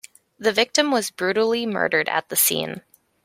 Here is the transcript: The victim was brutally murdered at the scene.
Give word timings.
The 0.39 0.51
victim 0.51 0.89
was 0.89 1.11
brutally 1.11 1.67
murdered 1.67 2.09
at 2.09 2.29
the 2.29 2.35
scene. 2.35 2.81